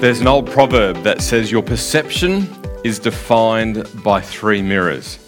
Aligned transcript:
There's 0.00 0.22
an 0.22 0.28
old 0.28 0.50
proverb 0.50 1.02
that 1.02 1.20
says 1.20 1.52
your 1.52 1.62
perception 1.62 2.48
is 2.82 2.98
defined 2.98 3.86
by 4.02 4.22
three 4.22 4.62
mirrors. 4.62 5.18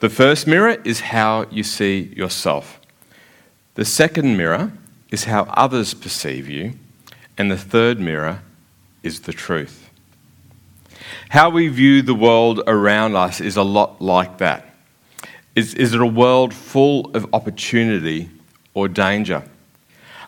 The 0.00 0.08
first 0.08 0.46
mirror 0.46 0.78
is 0.82 0.98
how 0.98 1.44
you 1.50 1.62
see 1.62 2.14
yourself. 2.16 2.80
The 3.74 3.84
second 3.84 4.34
mirror 4.38 4.72
is 5.10 5.24
how 5.24 5.42
others 5.42 5.92
perceive 5.92 6.48
you. 6.48 6.72
And 7.36 7.50
the 7.50 7.58
third 7.58 8.00
mirror 8.00 8.40
is 9.02 9.20
the 9.20 9.34
truth. 9.34 9.90
How 11.28 11.50
we 11.50 11.68
view 11.68 12.00
the 12.00 12.14
world 12.14 12.62
around 12.66 13.14
us 13.14 13.42
is 13.42 13.58
a 13.58 13.62
lot 13.62 14.00
like 14.00 14.38
that. 14.38 14.74
Is, 15.54 15.74
is 15.74 15.92
it 15.92 16.00
a 16.00 16.06
world 16.06 16.54
full 16.54 17.10
of 17.14 17.26
opportunity 17.34 18.30
or 18.72 18.88
danger? 18.88 19.44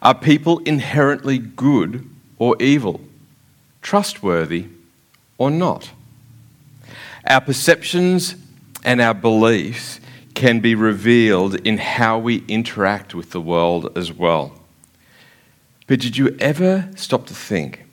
Are 0.03 0.15
people 0.15 0.59
inherently 0.59 1.39
good 1.39 2.07
or 2.37 2.61
evil? 2.61 3.01
Trustworthy 3.83 4.67
or 5.39 5.51
not. 5.51 5.91
Our 7.27 7.41
perceptions 7.41 8.35
and 8.85 9.01
our 9.01 9.15
beliefs 9.15 10.01
can 10.35 10.61
be 10.61 10.75
revealed 10.75 11.55
in 11.67 11.79
how 11.79 12.19
we 12.19 12.45
interact 12.47 13.15
with 13.15 13.31
the 13.31 13.41
world 13.41 13.97
as 13.97 14.13
well. 14.13 14.53
But 15.87 16.01
did 16.01 16.17
you 16.17 16.37
ever 16.39 16.89
stop 16.97 17.27
to 17.27 17.35
think 17.35 17.85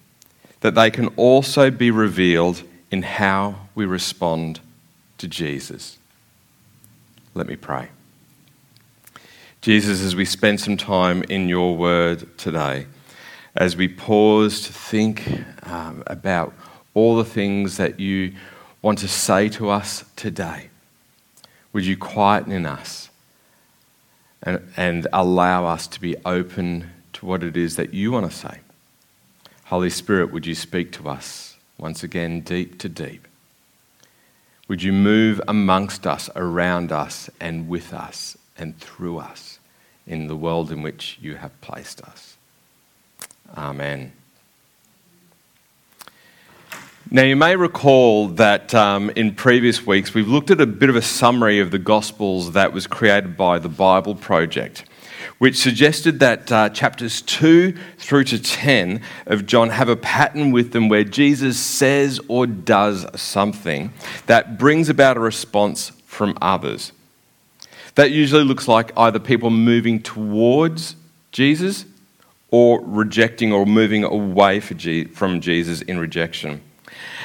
that 0.61 0.75
they 0.75 0.91
can 0.91 1.07
also 1.15 1.69
be 1.71 1.91
revealed 1.91 2.63
in 2.91 3.01
how 3.01 3.55
we 3.75 3.85
respond 3.85 4.59
to 5.17 5.27
Jesus? 5.27 5.97
Let 7.33 7.47
me 7.47 7.55
pray. 7.55 7.89
Jesus, 9.61 10.01
as 10.01 10.15
we 10.15 10.25
spend 10.25 10.61
some 10.61 10.77
time 10.77 11.23
in 11.23 11.49
your 11.49 11.75
word 11.75 12.37
today, 12.37 12.85
as 13.57 13.75
we 13.75 13.87
pause 13.87 14.61
to 14.61 14.71
think 14.71 15.43
um, 15.63 16.03
about 16.07 16.53
all 16.93 17.17
the 17.17 17.25
things 17.25 17.77
that 17.77 17.99
you 17.99 18.33
want 18.81 18.99
to 18.99 19.07
say 19.07 19.49
to 19.49 19.69
us 19.69 20.05
today, 20.15 20.69
would 21.73 21.85
you 21.85 21.97
quieten 21.97 22.51
in 22.51 22.65
us 22.65 23.09
and, 24.43 24.61
and 24.77 25.07
allow 25.11 25.65
us 25.65 25.87
to 25.87 25.99
be 25.99 26.15
open 26.23 26.89
to 27.13 27.25
what 27.25 27.43
it 27.43 27.57
is 27.57 27.75
that 27.75 27.93
you 27.93 28.11
want 28.11 28.29
to 28.31 28.37
say? 28.37 28.59
Holy 29.65 29.89
Spirit, 29.89 30.31
would 30.31 30.45
you 30.45 30.55
speak 30.55 30.91
to 30.93 31.09
us 31.09 31.57
once 31.77 32.03
again, 32.03 32.41
deep 32.41 32.79
to 32.79 32.87
deep? 32.87 33.27
Would 34.67 34.83
you 34.83 34.93
move 34.93 35.41
amongst 35.47 36.05
us, 36.05 36.29
around 36.35 36.91
us, 36.91 37.29
and 37.39 37.67
with 37.67 37.93
us, 37.93 38.37
and 38.57 38.77
through 38.79 39.17
us 39.17 39.59
in 40.05 40.27
the 40.27 40.35
world 40.35 40.71
in 40.71 40.81
which 40.81 41.17
you 41.21 41.35
have 41.35 41.59
placed 41.61 42.01
us? 42.01 42.36
Amen. 43.55 44.13
Now, 47.09 47.23
you 47.23 47.37
may 47.37 47.55
recall 47.55 48.27
that 48.29 48.75
um, 48.75 49.11
in 49.11 49.33
previous 49.33 49.85
weeks 49.85 50.13
we've 50.13 50.27
looked 50.27 50.51
at 50.51 50.59
a 50.59 50.65
bit 50.65 50.89
of 50.89 50.97
a 50.97 51.01
summary 51.01 51.61
of 51.61 51.71
the 51.71 51.79
Gospels 51.79 52.51
that 52.51 52.73
was 52.73 52.85
created 52.85 53.37
by 53.37 53.59
the 53.59 53.69
Bible 53.69 54.13
Project, 54.13 54.83
which 55.37 55.55
suggested 55.55 56.19
that 56.19 56.51
uh, 56.51 56.67
chapters 56.67 57.21
2 57.21 57.73
through 57.97 58.25
to 58.25 58.41
10 58.41 59.01
of 59.25 59.45
John 59.45 59.69
have 59.69 59.87
a 59.87 59.95
pattern 59.95 60.51
with 60.51 60.73
them 60.73 60.89
where 60.89 61.05
Jesus 61.05 61.57
says 61.57 62.19
or 62.27 62.45
does 62.45 63.05
something 63.19 63.93
that 64.25 64.57
brings 64.57 64.89
about 64.89 65.15
a 65.15 65.21
response 65.21 65.91
from 66.05 66.37
others. 66.41 66.91
That 67.95 68.11
usually 68.11 68.43
looks 68.43 68.67
like 68.67 68.91
either 68.97 69.19
people 69.19 69.49
moving 69.49 70.01
towards 70.01 70.97
Jesus 71.31 71.85
or 72.49 72.81
rejecting 72.85 73.51
or 73.51 73.65
moving 73.65 74.03
away 74.03 74.59
from 74.59 75.41
Jesus 75.41 75.81
in 75.81 75.99
rejection. 75.99 76.61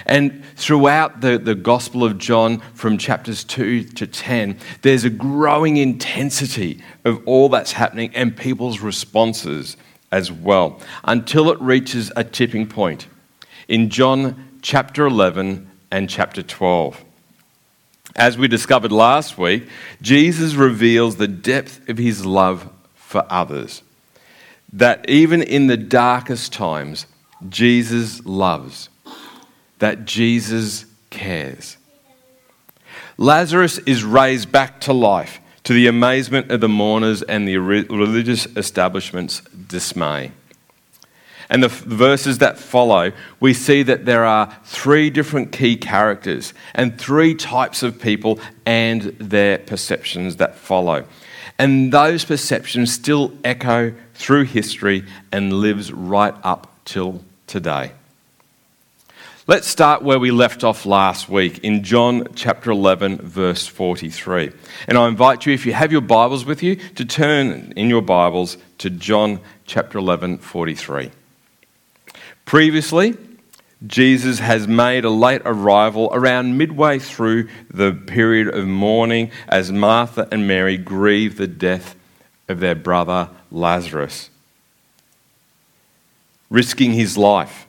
And 0.04 0.44
throughout 0.56 1.20
the, 1.20 1.38
the 1.38 1.54
Gospel 1.54 2.04
of 2.04 2.18
John, 2.18 2.58
from 2.74 2.98
chapters 2.98 3.44
2 3.44 3.84
to 3.84 4.06
10, 4.06 4.58
there's 4.82 5.04
a 5.04 5.10
growing 5.10 5.76
intensity 5.76 6.82
of 7.04 7.22
all 7.26 7.48
that's 7.48 7.72
happening 7.72 8.10
and 8.14 8.36
people's 8.36 8.80
responses 8.80 9.76
as 10.10 10.30
well, 10.30 10.80
until 11.04 11.50
it 11.50 11.60
reaches 11.60 12.12
a 12.16 12.24
tipping 12.24 12.66
point 12.66 13.06
in 13.68 13.88
John 13.88 14.58
chapter 14.60 15.06
11 15.06 15.70
and 15.90 16.10
chapter 16.10 16.42
12. 16.42 17.04
As 18.14 18.36
we 18.36 18.46
discovered 18.48 18.92
last 18.92 19.38
week, 19.38 19.68
Jesus 20.02 20.54
reveals 20.54 21.16
the 21.16 21.28
depth 21.28 21.88
of 21.88 21.96
his 21.96 22.26
love 22.26 22.68
for 22.94 23.24
others 23.30 23.82
that 24.72 25.08
even 25.08 25.42
in 25.42 25.66
the 25.66 25.76
darkest 25.76 26.52
times, 26.52 27.06
Jesus 27.48 28.24
loves, 28.24 28.88
that 29.78 30.04
Jesus 30.04 30.86
cares. 31.10 31.76
Lazarus 33.18 33.78
is 33.78 34.04
raised 34.04 34.50
back 34.50 34.80
to 34.82 34.92
life 34.92 35.40
to 35.64 35.72
the 35.72 35.86
amazement 35.86 36.50
of 36.50 36.60
the 36.60 36.68
mourners 36.68 37.22
and 37.22 37.46
the 37.46 37.58
religious 37.58 38.46
establishment's 38.56 39.40
dismay. 39.40 40.32
And 41.48 41.62
the 41.62 41.68
verses 41.68 42.38
that 42.38 42.58
follow, 42.58 43.12
we 43.38 43.52
see 43.52 43.82
that 43.82 44.06
there 44.06 44.24
are 44.24 44.56
three 44.64 45.10
different 45.10 45.52
key 45.52 45.76
characters 45.76 46.54
and 46.74 46.98
three 46.98 47.34
types 47.34 47.82
of 47.82 48.00
people 48.00 48.40
and 48.64 49.02
their 49.18 49.58
perceptions 49.58 50.36
that 50.36 50.56
follow. 50.56 51.04
And 51.58 51.92
those 51.92 52.24
perceptions 52.24 52.92
still 52.92 53.32
echo 53.44 53.92
through 54.22 54.44
history 54.44 55.04
and 55.32 55.52
lives 55.52 55.92
right 55.92 56.34
up 56.44 56.72
till 56.84 57.24
today. 57.48 57.90
Let's 59.48 59.66
start 59.66 60.02
where 60.02 60.20
we 60.20 60.30
left 60.30 60.62
off 60.62 60.86
last 60.86 61.28
week 61.28 61.58
in 61.64 61.82
John 61.82 62.28
chapter 62.36 62.70
11, 62.70 63.16
verse 63.16 63.66
43. 63.66 64.52
And 64.86 64.96
I 64.96 65.08
invite 65.08 65.44
you, 65.44 65.52
if 65.52 65.66
you 65.66 65.72
have 65.72 65.90
your 65.90 66.00
Bibles 66.00 66.44
with 66.44 66.62
you, 66.62 66.76
to 66.76 67.04
turn 67.04 67.72
in 67.74 67.90
your 67.90 68.00
Bibles 68.00 68.58
to 68.78 68.90
John 68.90 69.40
chapter 69.66 69.98
11, 69.98 70.38
43. 70.38 71.10
Previously, 72.44 73.16
Jesus 73.84 74.38
has 74.38 74.68
made 74.68 75.04
a 75.04 75.10
late 75.10 75.42
arrival 75.44 76.10
around 76.12 76.56
midway 76.56 77.00
through 77.00 77.48
the 77.68 77.92
period 77.92 78.54
of 78.54 78.68
mourning 78.68 79.32
as 79.48 79.72
Martha 79.72 80.28
and 80.30 80.46
Mary 80.46 80.76
grieve 80.76 81.36
the 81.36 81.48
death 81.48 81.96
of 82.48 82.60
their 82.60 82.74
brother 82.74 83.28
Lazarus, 83.50 84.30
risking 86.50 86.92
his 86.92 87.16
life 87.16 87.66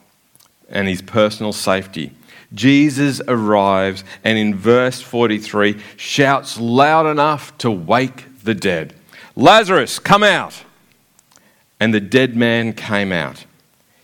and 0.68 0.88
his 0.88 1.02
personal 1.02 1.52
safety. 1.52 2.12
Jesus 2.52 3.20
arrives 3.26 4.04
and 4.22 4.38
in 4.38 4.54
verse 4.54 5.00
43 5.00 5.80
shouts 5.96 6.58
loud 6.58 7.06
enough 7.06 7.56
to 7.58 7.70
wake 7.70 8.26
the 8.44 8.54
dead 8.54 8.94
Lazarus, 9.36 9.98
come 9.98 10.22
out! 10.22 10.62
And 11.80 11.92
the 11.92 12.00
dead 12.00 12.36
man 12.36 12.72
came 12.72 13.12
out 13.12 13.46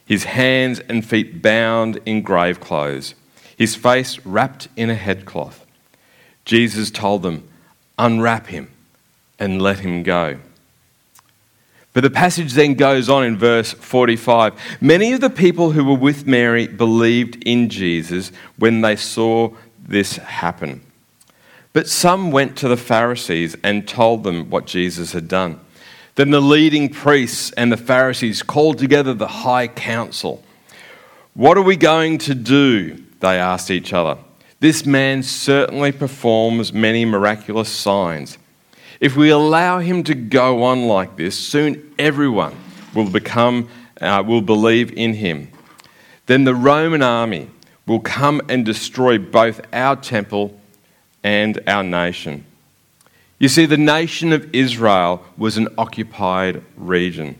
his 0.05 0.25
hands 0.25 0.81
and 0.81 1.07
feet 1.07 1.41
bound 1.41 2.01
in 2.05 2.21
grave 2.21 2.59
clothes, 2.59 3.15
his 3.57 3.77
face 3.77 4.19
wrapped 4.27 4.67
in 4.77 4.91
a 4.91 4.95
headcloth. 4.97 5.65
Jesus 6.45 6.91
told 6.91 7.23
them, 7.23 7.49
Unwrap 7.97 8.49
him 8.49 8.73
and 9.39 9.63
let 9.63 9.79
him 9.79 10.03
go. 10.03 10.41
But 12.01 12.15
the 12.15 12.19
passage 12.19 12.55
then 12.55 12.77
goes 12.77 13.11
on 13.11 13.25
in 13.25 13.37
verse 13.37 13.75
45. 13.75 14.55
Many 14.81 15.13
of 15.13 15.21
the 15.21 15.29
people 15.29 15.73
who 15.73 15.85
were 15.85 15.99
with 15.99 16.27
Mary 16.27 16.67
believed 16.67 17.43
in 17.45 17.69
Jesus 17.69 18.33
when 18.57 18.81
they 18.81 18.97
saw 18.97 19.51
this 19.87 20.17
happen. 20.17 20.81
But 21.75 21.89
some 21.89 22.31
went 22.31 22.57
to 22.57 22.69
the 22.69 22.79
Pharisees 22.79 23.55
and 23.63 23.87
told 23.87 24.25
them 24.25 24.49
what 24.49 24.67
Jesus 24.67 25.13
had 25.13 25.29
done. 25.29 25.61
Then 26.15 26.31
the 26.31 26.41
leading 26.41 26.89
priests 26.89 27.51
and 27.53 27.71
the 27.71 27.77
Pharisees 27.77 28.43
called 28.43 28.79
together 28.79 29.13
the 29.13 29.29
high 29.29 29.69
council. 29.69 30.43
What 31.35 31.59
are 31.59 31.63
we 31.63 31.77
going 31.77 32.17
to 32.21 32.35
do? 32.35 33.05
They 33.21 33.39
asked 33.39 33.71
each 33.71 33.93
other. 33.93 34.17
This 34.61 34.87
man 34.87 35.23
certainly 35.23 35.93
performs 35.93 36.73
many 36.73 37.05
miraculous 37.05 37.69
signs. 37.69 38.39
If 39.01 39.17
we 39.17 39.31
allow 39.31 39.79
him 39.79 40.03
to 40.05 40.15
go 40.15 40.63
on 40.63 40.87
like 40.87 41.17
this, 41.17 41.37
soon 41.37 41.95
everyone 41.99 42.55
will 42.95 43.09
become 43.09 43.69
uh, 44.01 44.23
will 44.27 44.43
believe 44.43 44.93
in 44.93 45.15
him. 45.15 45.49
Then 46.27 46.45
the 46.45 46.55
Roman 46.55 47.03
army 47.03 47.51
will 47.87 48.01
come 48.01 48.41
and 48.49 48.65
destroy 48.65 49.19
both 49.19 49.61
our 49.73 49.97
temple 49.97 50.59
and 51.25 51.61
our 51.67 51.83
nation. 51.83 52.45
You 53.39 53.49
see, 53.49 53.67
the 53.67 53.79
nation 53.79 54.33
of 54.33 54.55
Israel 54.55 55.25
was 55.37 55.57
an 55.57 55.69
occupied 55.79 56.63
region. 56.77 57.37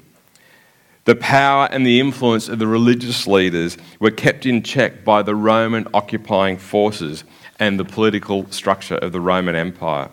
The 1.05 1.15
power 1.15 1.69
and 1.71 1.87
the 1.87 2.01
influence 2.01 2.49
of 2.49 2.59
the 2.59 2.67
religious 2.67 3.27
leaders 3.27 3.77
were 3.99 4.11
kept 4.11 4.47
in 4.47 4.63
check 4.63 5.05
by 5.05 5.23
the 5.23 5.35
Roman 5.35 5.87
occupying 5.93 6.57
forces 6.57 7.25
and 7.59 7.79
the 7.79 7.85
political 7.85 8.51
structure 8.51 8.97
of 8.97 9.13
the 9.13 9.21
Roman 9.21 9.57
Empire. 9.57 10.11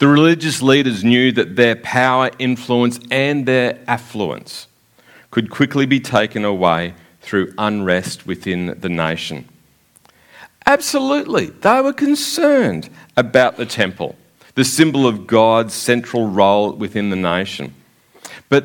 The 0.00 0.08
religious 0.08 0.62
leaders 0.62 1.04
knew 1.04 1.30
that 1.32 1.56
their 1.56 1.76
power, 1.76 2.30
influence, 2.38 2.98
and 3.10 3.44
their 3.44 3.78
affluence 3.86 4.66
could 5.30 5.50
quickly 5.50 5.84
be 5.84 6.00
taken 6.00 6.42
away 6.42 6.94
through 7.20 7.52
unrest 7.58 8.26
within 8.26 8.78
the 8.80 8.88
nation. 8.88 9.46
Absolutely, 10.64 11.50
they 11.50 11.82
were 11.82 11.92
concerned 11.92 12.88
about 13.14 13.58
the 13.58 13.66
temple, 13.66 14.16
the 14.54 14.64
symbol 14.64 15.06
of 15.06 15.26
God's 15.26 15.74
central 15.74 16.28
role 16.28 16.72
within 16.72 17.10
the 17.10 17.16
nation. 17.16 17.74
But 18.48 18.64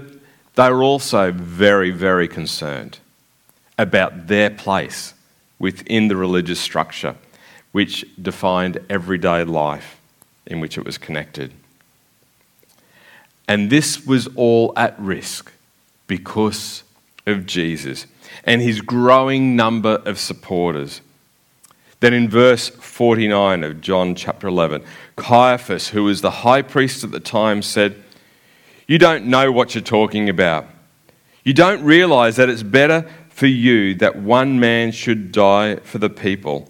they 0.55 0.69
were 0.69 0.83
also 0.83 1.33
very, 1.33 1.91
very 1.91 2.29
concerned 2.29 2.99
about 3.77 4.27
their 4.27 4.51
place 4.51 5.13
within 5.59 6.07
the 6.07 6.15
religious 6.15 6.61
structure 6.61 7.17
which 7.73 8.05
defined 8.21 8.77
everyday 8.89 9.43
life 9.43 9.94
in 10.45 10.59
which 10.59 10.77
it 10.77 10.86
was 10.86 10.97
connected. 10.97 11.51
And 13.47 13.69
this 13.69 14.06
was 14.06 14.27
all 14.36 14.74
at 14.75 15.00
risk 15.00 15.51
because 16.07 16.83
of 17.25 17.45
Jesus 17.45 18.07
and 18.44 18.62
his 18.62 18.81
growing 18.81 19.56
number 19.56 20.01
of 20.06 20.19
supporters. 20.19 21.01
Then 22.00 22.13
in 22.13 22.30
verse 22.30 22.69
49 22.69 23.63
of 23.63 23.81
John 23.81 24.15
chapter 24.15 24.47
11, 24.47 24.83
Caiaphas, 25.15 25.89
who 25.89 26.03
was 26.03 26.21
the 26.21 26.31
high 26.31 26.62
priest 26.62 27.03
at 27.03 27.12
the 27.12 27.19
time, 27.19 27.62
said, 27.62 28.03
You 28.88 28.98
don't 28.98 29.25
know 29.25 29.51
what 29.51 29.74
you're 29.74 29.83
talking 29.83 30.30
about. 30.30 30.68
You 31.44 31.53
don't 31.53 31.83
realize 31.83 32.36
that 32.36 32.50
it's 32.50 32.63
better 32.63 33.09
for 33.30 33.48
you 33.48 33.95
that 33.95 34.15
one 34.15 34.59
man 34.59 34.91
should 34.91 35.31
die 35.31 35.77
for 35.77 35.98
the 36.00 36.09
people 36.09 36.69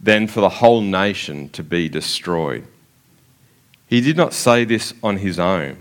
than 0.00 0.26
for 0.26 0.40
the 0.40 0.48
whole 0.48 0.80
nation 0.80 1.48
to 1.50 1.62
be 1.62 1.88
destroyed. 1.88 2.66
He 3.88 4.00
did 4.00 4.16
not 4.16 4.32
say 4.32 4.64
this 4.64 4.94
on 5.02 5.16
his 5.18 5.38
own 5.38 5.78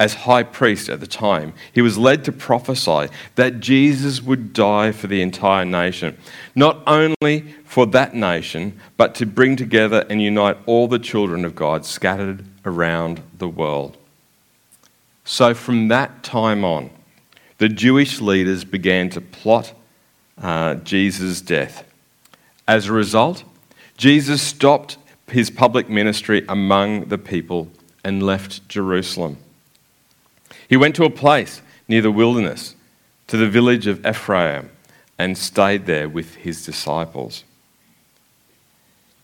as 0.00 0.14
high 0.14 0.42
priest 0.42 0.88
at 0.88 0.98
the 0.98 1.06
time, 1.06 1.52
he 1.74 1.82
was 1.82 1.98
led 1.98 2.24
to 2.24 2.32
prophesy 2.32 3.06
that 3.34 3.60
Jesus 3.60 4.22
would 4.22 4.54
die 4.54 4.92
for 4.92 5.08
the 5.08 5.20
entire 5.20 5.66
nation, 5.66 6.16
not 6.54 6.82
only 6.86 7.54
for 7.66 7.84
that 7.84 8.14
nation, 8.14 8.80
but 8.96 9.14
to 9.14 9.26
bring 9.26 9.56
together 9.56 10.06
and 10.08 10.22
unite 10.22 10.56
all 10.64 10.88
the 10.88 10.98
children 10.98 11.44
of 11.44 11.54
God 11.54 11.84
scattered 11.84 12.46
around 12.64 13.20
the 13.36 13.46
world. 13.46 13.98
So 15.26 15.52
from 15.52 15.88
that 15.88 16.22
time 16.22 16.64
on, 16.64 16.88
the 17.58 17.68
Jewish 17.68 18.22
leaders 18.22 18.64
began 18.64 19.10
to 19.10 19.20
plot 19.20 19.74
uh, 20.40 20.76
Jesus' 20.76 21.42
death. 21.42 21.84
As 22.66 22.86
a 22.86 22.92
result, 22.92 23.44
Jesus 23.98 24.40
stopped 24.40 24.96
his 25.30 25.50
public 25.50 25.88
ministry 25.88 26.44
among 26.48 27.06
the 27.06 27.18
people 27.18 27.68
and 28.04 28.22
left 28.22 28.68
Jerusalem. 28.68 29.38
He 30.68 30.76
went 30.76 30.94
to 30.96 31.04
a 31.04 31.10
place 31.10 31.62
near 31.88 32.02
the 32.02 32.12
wilderness, 32.12 32.76
to 33.26 33.36
the 33.36 33.48
village 33.48 33.86
of 33.86 34.06
Ephraim, 34.06 34.70
and 35.18 35.36
stayed 35.36 35.86
there 35.86 36.08
with 36.08 36.36
his 36.36 36.64
disciples. 36.64 37.44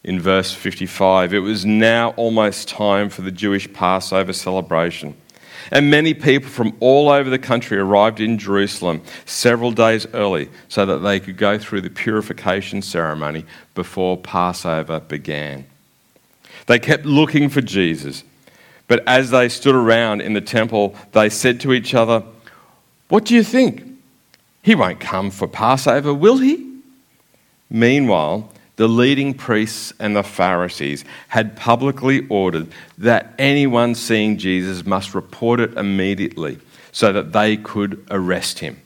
In 0.05 0.21
verse 0.21 0.53
55, 0.53 1.35
it 1.35 1.41
was 1.41 1.65
now 1.65 2.11
almost 2.11 2.69
time 2.69 3.09
for 3.09 3.23
the 3.23 3.33
Jewish 3.33 3.73
Passover 3.73 4.33
celebration. 4.33 5.17
And 5.71 5.91
many 5.91 6.15
people 6.15 6.49
from 6.49 6.77
all 6.81 7.09
over 7.09 7.29
the 7.29 7.39
country 7.39 7.77
arrived 7.79 8.21
in 8.21 8.39
Jerusalem 8.39 9.03
several 9.25 9.73
days 9.73 10.07
early 10.15 10.49
so 10.69 10.87
that 10.87 10.99
they 10.99 11.19
could 11.19 11.37
go 11.37 11.59
through 11.59 11.81
the 11.81 11.91
purification 11.91 12.83
ceremony 12.83 13.45
before 13.75 14.17
Passover 14.17 15.01
began. 15.01 15.67
They 16.67 16.79
kept 16.79 17.05
looking 17.07 17.49
for 17.49 17.61
Jesus 17.61 18.25
but 18.89 19.03
as 19.07 19.31
they 19.31 19.49
stood 19.49 19.75
around 19.75 20.21
in 20.21 20.33
the 20.33 20.41
temple, 20.41 20.95
they 21.13 21.29
said 21.29 21.61
to 21.61 21.73
each 21.73 21.95
other, 21.95 22.23
What 23.09 23.25
do 23.25 23.35
you 23.35 23.43
think? 23.43 23.83
He 24.63 24.75
won't 24.75 25.01
come 25.01 25.31
for 25.31 25.49
Passover, 25.49 26.13
will 26.15 26.39
he? 26.39 26.65
Meanwhile, 27.69 28.51
the 28.77 28.89
leading 28.89 29.35
priests 29.35 29.93
and 29.99 30.15
the 30.15 30.23
Pharisees 30.23 31.05
had 31.29 31.57
publicly 31.57 32.27
ordered 32.29 32.69
that 32.99 33.35
anyone 33.39 33.95
seeing 33.95 34.39
Jesus 34.39 34.85
must 34.85 35.15
report 35.15 35.61
it 35.61 35.77
immediately 35.77 36.59
so 36.93 37.13
that 37.13 37.33
they 37.33 37.57
could 37.57 38.07
arrest 38.11 38.61
him. 38.61 38.81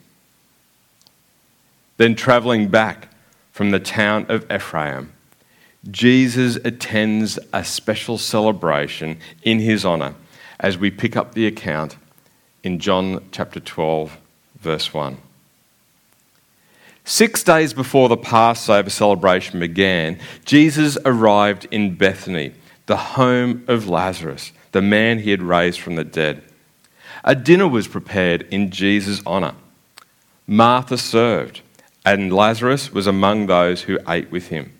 Then, 1.96 2.14
traveling 2.14 2.68
back 2.68 3.08
from 3.52 3.70
the 3.70 3.80
town 3.80 4.26
of 4.28 4.50
Ephraim, 4.50 5.12
Jesus 5.88 6.56
attends 6.56 7.38
a 7.52 7.64
special 7.64 8.18
celebration 8.18 9.18
in 9.42 9.60
his 9.60 9.84
honor 9.84 10.14
as 10.58 10.76
we 10.76 10.90
pick 10.90 11.16
up 11.16 11.32
the 11.32 11.46
account 11.46 11.96
in 12.62 12.78
John 12.78 13.24
chapter 13.32 13.60
12, 13.60 14.18
verse 14.60 14.92
1. 14.92 15.16
Six 17.04 17.42
days 17.42 17.72
before 17.72 18.10
the 18.10 18.16
Passover 18.16 18.90
celebration 18.90 19.58
began, 19.58 20.18
Jesus 20.44 20.98
arrived 21.06 21.66
in 21.70 21.94
Bethany, 21.94 22.52
the 22.84 22.96
home 22.96 23.64
of 23.66 23.88
Lazarus, 23.88 24.52
the 24.72 24.82
man 24.82 25.20
he 25.20 25.30
had 25.30 25.42
raised 25.42 25.80
from 25.80 25.96
the 25.96 26.04
dead. 26.04 26.42
A 27.24 27.34
dinner 27.34 27.66
was 27.66 27.88
prepared 27.88 28.46
in 28.50 28.70
Jesus' 28.70 29.22
honor. 29.24 29.54
Martha 30.46 30.98
served, 30.98 31.62
and 32.04 32.32
Lazarus 32.32 32.92
was 32.92 33.06
among 33.06 33.46
those 33.46 33.82
who 33.82 33.98
ate 34.06 34.30
with 34.30 34.48
him. 34.48 34.72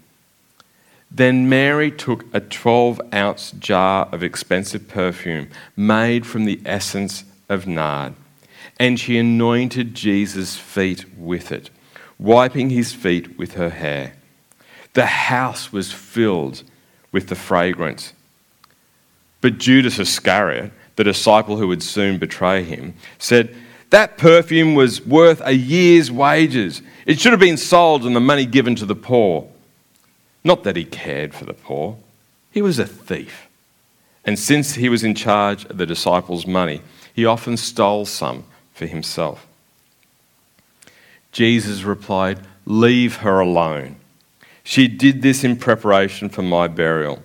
Then 1.11 1.49
Mary 1.49 1.91
took 1.91 2.25
a 2.33 2.41
12 2.41 3.01
ounce 3.13 3.51
jar 3.53 4.09
of 4.13 4.23
expensive 4.23 4.87
perfume 4.87 5.49
made 5.77 6.25
from 6.25 6.45
the 6.45 6.61
essence 6.65 7.25
of 7.49 7.67
nard, 7.67 8.15
and 8.79 8.99
she 8.99 9.19
anointed 9.19 9.95
Jesus' 9.95 10.57
feet 10.57 11.05
with 11.19 11.51
it, 11.51 11.71
wiping 12.19 12.71
his 12.71 12.93
feet 12.93 13.37
with 13.37 13.55
her 13.55 13.71
hair. 13.71 14.15
The 14.95 15.07
house 15.07 15.73
was 15.73 15.93
filled 15.93 16.63
with 17.13 17.29
the 17.29 17.35
fragrance. 17.35 18.13
But 19.41 19.59
Judas 19.59 19.99
Iscariot, 19.99 20.73
the 20.97 21.05
disciple 21.05 21.57
who 21.57 21.69
would 21.69 21.83
soon 21.83 22.19
betray 22.19 22.63
him, 22.63 22.95
said, 23.19 23.57
That 23.91 24.19
perfume 24.19 24.75
was 24.75 25.05
worth 25.05 25.41
a 25.45 25.53
year's 25.53 26.11
wages. 26.11 26.83
It 27.07 27.19
should 27.19 27.33
have 27.33 27.41
been 27.41 27.57
sold 27.57 28.05
and 28.05 28.15
the 28.15 28.21
money 28.21 28.47
given 28.47 28.75
to 28.77 28.87
the 28.87 28.95
poor. 28.95 29.49
Not 30.43 30.65
that 30.65 30.77
he 30.77 30.85
cared 30.85 31.35
for 31.35 31.45
the 31.45 31.55
poor, 31.55 31.99
he 32.51 32.63
was 32.63 32.79
a 32.79 32.87
thief. 32.87 33.49
And 34.25 34.39
since 34.39 34.75
he 34.75 34.89
was 34.89 35.05
in 35.05 35.15
charge 35.15 35.65
of 35.67 35.79
the 35.79 35.87
disciples' 35.87 36.47
money, 36.47 36.83
he 37.15 37.25
often 37.25 37.57
stole 37.57 38.07
some 38.07 38.45
for 38.73 38.87
himself. 38.87 39.47
Jesus 41.33 41.83
replied, 41.83 42.41
Leave 42.67 43.17
her 43.17 43.41
alone. 43.41 43.97
She 44.63 44.89
did 44.89 45.23
this 45.23 45.43
in 45.43 45.57
preparation 45.57 46.29
for 46.29 46.43
my 46.43 46.69
burial. 46.69 47.23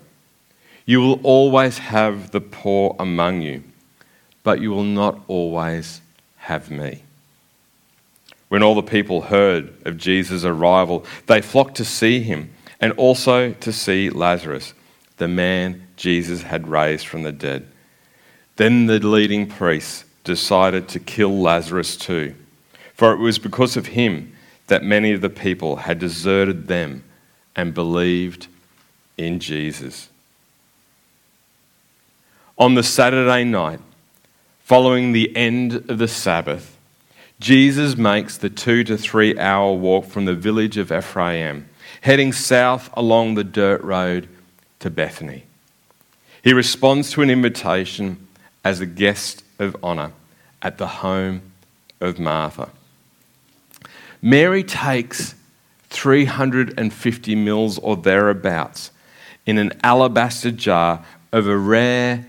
You 0.86 1.01
will 1.01 1.19
always 1.24 1.79
have 1.79 2.31
the 2.31 2.41
poor 2.41 2.95
among 3.00 3.41
you, 3.41 3.63
but 4.43 4.62
you 4.62 4.72
will 4.72 4.84
not 4.84 5.19
always 5.27 6.01
have 6.38 6.69
me. 6.69 7.03
When 8.48 8.62
all 8.63 8.75
the 8.75 8.84
people 8.84 9.24
heard 9.24 9.74
of 9.86 9.98
Jesus' 9.98 10.45
arrival, 10.45 11.03
they 11.25 11.41
flocked 11.41 11.75
to 11.75 11.86
see 11.86 12.22
him 12.22 12.51
and 12.86 12.94
also 13.00 13.51
to 13.51 13.74
see 13.74 14.12
Lazarus, 14.12 14.75
the 15.18 15.27
man 15.27 15.88
Jesus 15.98 16.44
had 16.44 16.68
raised 16.68 17.08
from 17.08 17.24
the 17.24 17.32
dead. 17.32 17.65
Then 18.58 18.86
the 18.86 19.00
leading 19.00 19.48
priests 19.48 20.06
decided 20.24 20.88
to 20.89 21.00
kill 21.00 21.36
Lazarus 21.36 21.98
too, 21.98 22.36
for 22.94 23.12
it 23.12 23.18
was 23.18 23.39
because 23.39 23.75
of 23.75 23.88
him 23.88 24.36
that 24.68 24.84
many 24.84 25.13
of 25.13 25.22
the 25.22 25.32
people 25.32 25.77
had 25.77 25.98
deserted 25.98 26.68
them 26.68 27.04
and 27.56 27.74
believed 27.74 28.50
in 29.18 29.39
Jesus. 29.39 30.10
On 32.60 32.75
the 32.75 32.84
Saturday 32.84 33.46
night, 33.46 33.80
following 34.63 35.12
the 35.12 35.36
end 35.36 35.89
of 35.89 35.98
the 35.98 36.08
Sabbath, 36.08 36.77
Jesus 37.39 37.98
makes 37.98 38.38
the 38.38 38.51
two 38.51 38.84
to 38.84 38.96
three 38.96 39.39
hour 39.39 39.74
walk 39.74 40.06
from 40.06 40.25
the 40.25 40.36
village 40.36 40.77
of 40.77 40.92
Ephraim 40.92 41.68
heading 42.05 42.31
south 42.31 42.88
along 42.93 43.33
the 43.33 43.43
dirt 43.43 43.81
road 43.81 44.29
to 44.77 44.91
Bethany. 44.91 45.43
He 46.43 46.53
responds 46.53 47.09
to 47.13 47.24
an 47.24 47.31
invitation 47.31 48.27
as 48.63 48.79
a 48.79 48.85
guest 48.85 49.43
of 49.57 49.75
honour 49.83 50.12
at 50.62 50.77
the 50.77 50.85
home 50.85 51.41
of 52.00 52.19
Martha. 52.19 52.69
Mary 54.21 54.63
takes 54.63 55.33
350 55.89 57.33
mils 57.33 57.79
or 57.79 57.95
thereabouts 57.95 58.91
in 59.47 59.57
an 59.57 59.74
alabaster 59.81 60.51
jar 60.51 61.03
of 61.31 61.47
a 61.47 61.57
rare, 61.57 62.27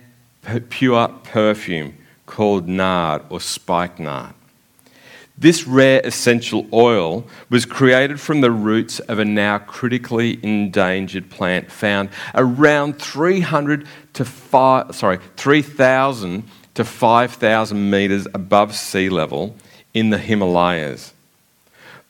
pure 0.71 1.09
perfume 1.23 1.99
called 2.25 2.67
nard 2.67 3.21
or 3.29 3.43
spikenard. 3.43 4.36
This 5.39 5.67
rare 5.67 6.01
essential 6.03 6.67
oil 6.73 7.27
was 7.51 7.67
created 7.67 8.19
from 8.19 8.41
the 8.41 8.51
roots 8.51 9.01
of 9.01 9.19
a 9.19 9.25
now 9.25 9.59
critically 9.59 10.41
endangered 10.43 11.29
plant 11.29 11.71
found 11.71 12.09
around 12.35 12.99
300 12.99 13.87
to 14.15 14.25
5, 14.25 14.95
sorry, 14.95 15.19
3,000 15.37 16.43
to 16.75 16.85
5,000 16.85 17.91
meters 17.91 18.27
above 18.33 18.75
sea 18.75 19.11
level 19.11 19.55
in 19.93 20.09
the 20.09 20.19
Himalayas. 20.19 21.13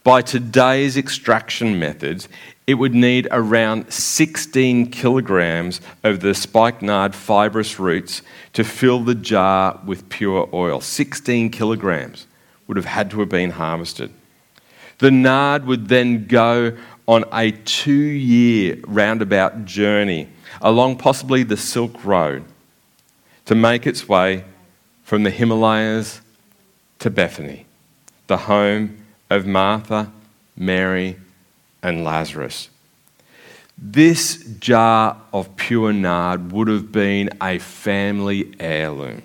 by 0.05 0.23
today's 0.23 0.97
extraction 0.97 1.81
methods, 1.81 2.29
it 2.69 2.75
would 2.75 2.95
need 2.95 3.27
around 3.33 3.93
16 3.93 4.93
kilograms 4.93 5.81
of 6.05 6.21
the 6.21 6.33
spikenard 6.33 7.13
fibrous 7.13 7.81
roots 7.81 8.23
to 8.53 8.63
fill 8.63 9.01
the 9.01 9.17
jar 9.17 9.81
with 9.85 10.09
pure 10.09 10.49
oil. 10.53 10.81
16 10.81 11.51
kilograms 11.51 12.29
would 12.67 12.77
have 12.77 12.87
had 12.87 13.11
to 13.11 13.21
have 13.21 13.29
been 13.29 13.51
harvested. 13.51 14.13
The 14.99 15.11
nard 15.11 15.67
would 15.67 15.89
then 15.89 16.27
go 16.27 16.77
on 17.07 17.25
a 17.33 17.53
two 17.53 17.93
year 17.93 18.79
roundabout 18.87 19.65
journey 19.65 20.29
along 20.61 20.97
possibly 20.97 21.43
the 21.43 21.57
Silk 21.57 22.05
Road 22.05 22.45
to 23.45 23.55
make 23.55 23.87
its 23.87 24.09
way 24.09 24.45
from 25.05 25.23
the 25.23 25.31
Himalayas 25.31 26.21
to 26.99 27.11
Bethany, 27.11 27.67
the 28.27 28.39
home 28.39 29.05
of 29.31 29.47
Martha, 29.47 30.11
Mary, 30.57 31.17
and 31.83 32.03
Lazarus. 32.03 32.71
This 33.79 34.43
jar 34.59 35.21
of 35.33 35.55
pure 35.57 35.93
nard 35.93 36.51
would 36.51 36.69
have 36.69 36.91
been 36.91 37.31
a 37.43 37.59
family 37.59 38.55
heirloom, 38.59 39.23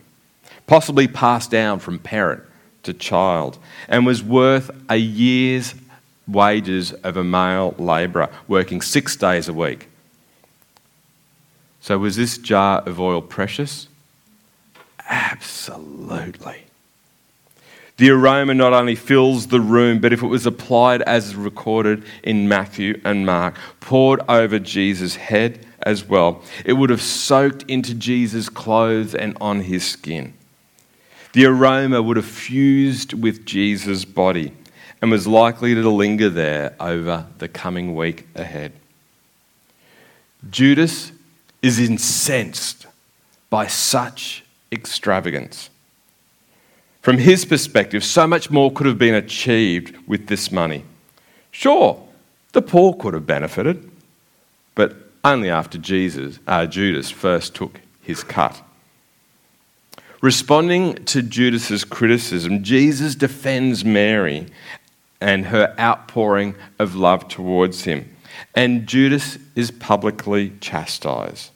possibly 0.67 1.07
passed 1.07 1.49
down 1.49 1.79
from 1.79 1.97
parent 1.97 2.43
to 2.83 2.93
child, 2.93 3.57
and 3.87 4.05
was 4.05 4.23
worth 4.23 4.71
a 4.89 4.97
year's 4.97 5.75
wages 6.27 6.93
of 6.93 7.17
a 7.17 7.23
male 7.23 7.75
labourer 7.77 8.29
working 8.47 8.81
six 8.81 9.15
days 9.15 9.47
a 9.47 9.53
week. 9.53 9.89
So, 11.79 11.97
was 11.97 12.15
this 12.15 12.37
jar 12.37 12.81
of 12.85 12.99
oil 12.99 13.21
precious? 13.21 13.87
Absolutely. 15.09 16.65
The 17.97 18.09
aroma 18.09 18.53
not 18.53 18.73
only 18.73 18.95
fills 18.95 19.47
the 19.47 19.59
room, 19.59 19.99
but 19.99 20.13
if 20.13 20.23
it 20.23 20.27
was 20.27 20.45
applied 20.45 21.01
as 21.03 21.35
recorded 21.35 22.03
in 22.23 22.47
Matthew 22.47 22.99
and 23.03 23.25
Mark, 23.25 23.55
poured 23.79 24.21
over 24.27 24.57
Jesus' 24.57 25.15
head 25.15 25.65
as 25.83 26.07
well, 26.07 26.41
it 26.65 26.73
would 26.73 26.89
have 26.89 27.01
soaked 27.01 27.63
into 27.67 27.93
Jesus' 27.93 28.49
clothes 28.49 29.13
and 29.13 29.37
on 29.41 29.61
his 29.61 29.85
skin. 29.85 30.33
The 31.33 31.45
aroma 31.45 32.01
would 32.01 32.17
have 32.17 32.25
fused 32.25 33.13
with 33.13 33.45
Jesus' 33.45 34.05
body 34.05 34.53
and 35.01 35.09
was 35.09 35.27
likely 35.27 35.73
to 35.73 35.89
linger 35.89 36.29
there 36.29 36.75
over 36.79 37.27
the 37.37 37.47
coming 37.47 37.95
week 37.95 38.27
ahead. 38.35 38.73
Judas 40.49 41.11
is 41.61 41.79
incensed 41.79 42.87
by 43.49 43.67
such 43.67 44.43
extravagance. 44.71 45.69
From 47.01 47.17
his 47.17 47.45
perspective, 47.45 48.03
so 48.03 48.27
much 48.27 48.51
more 48.51 48.71
could 48.71 48.87
have 48.87 48.97
been 48.97 49.15
achieved 49.15 49.95
with 50.07 50.27
this 50.27 50.51
money. 50.51 50.83
Sure, 51.51 52.07
the 52.51 52.61
poor 52.61 52.93
could 52.93 53.13
have 53.13 53.25
benefited, 53.25 53.89
but 54.75 54.95
only 55.23 55.49
after 55.49 55.77
Jesus, 55.77 56.39
uh, 56.47 56.65
Judas 56.65 57.09
first 57.09 57.55
took 57.55 57.79
his 58.01 58.23
cut. 58.23 58.61
Responding 60.21 61.03
to 61.05 61.23
Judas's 61.23 61.83
criticism, 61.83 62.63
Jesus 62.63 63.15
defends 63.15 63.83
Mary 63.83 64.45
and 65.19 65.47
her 65.47 65.73
outpouring 65.79 66.53
of 66.77 66.93
love 66.93 67.27
towards 67.27 67.85
him, 67.85 68.15
and 68.53 68.85
Judas 68.85 69.39
is 69.55 69.71
publicly 69.71 70.53
chastised. 70.61 71.49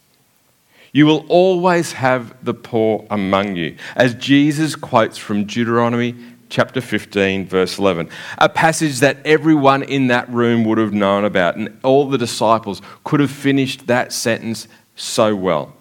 You 0.94 1.06
will 1.06 1.28
always 1.28 1.92
have 1.92 2.44
the 2.44 2.56
poor 2.56 3.06
among 3.12 3.56
you, 3.56 3.78
as 3.96 4.16
Jesus 4.16 4.76
quotes 4.76 5.20
from 5.20 5.44
Deuteronomy 5.44 6.16
chapter 6.50 6.82
15, 6.82 7.46
verse 7.46 7.78
11, 7.78 8.10
a 8.40 8.50
passage 8.50 9.00
that 9.00 9.18
everyone 9.26 9.84
in 9.84 10.08
that 10.08 10.28
room 10.30 10.64
would 10.64 10.80
have 10.80 10.94
known 10.94 11.24
about, 11.24 11.56
and 11.56 11.78
all 11.84 12.10
the 12.10 12.18
disciples 12.18 12.82
could 13.04 13.20
have 13.20 13.30
finished 13.30 13.86
that 13.86 14.12
sentence 14.12 14.68
so 14.96 15.36
well. 15.36 15.76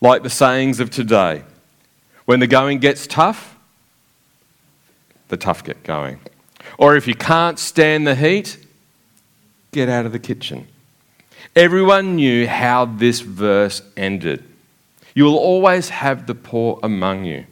Like 0.00 0.24
the 0.24 0.30
sayings 0.30 0.80
of 0.80 0.90
today 0.90 1.44
when 2.24 2.40
the 2.40 2.46
going 2.46 2.78
gets 2.78 3.06
tough, 3.06 3.56
the 5.28 5.36
tough 5.36 5.64
get 5.64 5.82
going. 5.82 6.20
Or 6.78 6.96
if 6.96 7.06
you 7.06 7.14
can't 7.14 7.58
stand 7.58 8.06
the 8.06 8.14
heat, 8.14 8.58
get 9.72 9.88
out 9.88 10.06
of 10.06 10.12
the 10.12 10.18
kitchen. 10.18 10.66
Everyone 11.56 12.16
knew 12.16 12.46
how 12.46 12.84
this 12.84 13.20
verse 13.20 13.82
ended. 13.96 14.44
You 15.14 15.24
will 15.24 15.36
always 15.36 15.90
have 15.90 16.26
the 16.26 16.34
poor 16.34 16.78
among 16.82 17.24
you. 17.24 17.46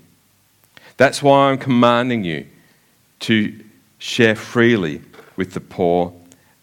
That's 0.97 1.23
why 1.23 1.51
I'm 1.51 1.59
commanding 1.59 2.25
you 2.25 2.47
to 3.21 3.59
share 3.99 4.35
freely 4.35 5.03
with 5.37 5.53
the 5.53 5.61
poor 5.61 6.13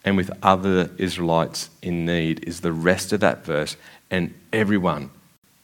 and 0.06 0.16
with 0.16 0.32
other 0.42 0.90
Israelites 0.98 1.70
in 1.82 2.06
need, 2.06 2.44
is 2.48 2.62
the 2.62 2.72
rest 2.72 3.12
of 3.12 3.20
that 3.20 3.44
verse, 3.44 3.76
and 4.10 4.34
everyone 4.54 5.10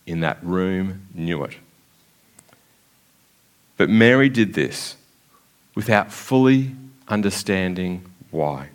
in 0.06 0.20
that 0.20 0.44
room 0.44 1.08
knew 1.14 1.44
it. 1.44 1.56
But 3.78 3.90
Mary 3.90 4.30
did 4.30 4.54
this 4.54 4.96
without 5.76 6.12
fully 6.12 6.72
understanding 7.08 8.06
why. 8.32 8.70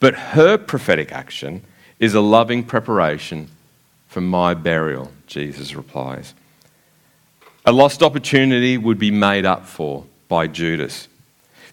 But 0.00 0.14
her 0.14 0.58
prophetic 0.58 1.12
action 1.12 1.62
is 1.98 2.14
a 2.14 2.20
loving 2.20 2.64
preparation 2.64 3.48
for 4.08 4.20
my 4.20 4.54
burial, 4.54 5.12
Jesus 5.26 5.74
replies. 5.74 6.34
A 7.64 7.72
lost 7.72 8.02
opportunity 8.02 8.76
would 8.76 8.98
be 8.98 9.10
made 9.10 9.46
up 9.46 9.64
for 9.66 10.04
by 10.28 10.48
Judas. 10.48 11.08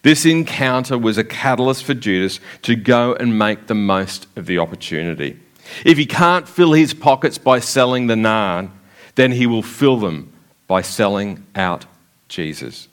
This 0.02 0.24
encounter 0.24 0.96
was 0.96 1.18
a 1.18 1.24
catalyst 1.24 1.84
for 1.84 1.94
Judas 1.94 2.40
to 2.62 2.76
go 2.76 3.14
and 3.14 3.38
make 3.38 3.66
the 3.66 3.74
most 3.74 4.26
of 4.36 4.46
the 4.46 4.58
opportunity. 4.58 5.38
If 5.84 5.98
he 5.98 6.06
can't 6.06 6.48
fill 6.48 6.72
his 6.72 6.94
pockets 6.94 7.36
by 7.36 7.60
selling 7.60 8.06
the 8.06 8.16
nard, 8.16 8.70
then 9.16 9.32
he 9.32 9.46
will 9.46 9.62
fill 9.62 9.98
them 9.98 10.32
by 10.66 10.80
selling 10.82 11.44
out 11.54 11.84
Jesus. 12.30 12.88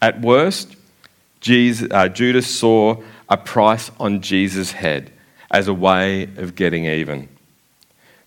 At 0.00 0.22
worst, 0.22 0.74
Jesus, 1.40 1.88
uh, 1.90 2.08
Judas 2.08 2.46
saw 2.46 3.02
a 3.28 3.36
price 3.36 3.90
on 4.00 4.22
Jesus' 4.22 4.72
head 4.72 5.12
as 5.50 5.68
a 5.68 5.74
way 5.74 6.24
of 6.24 6.54
getting 6.54 6.86
even. 6.86 7.28